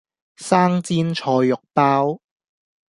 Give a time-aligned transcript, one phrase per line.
[0.37, 2.19] 生煎菜肉包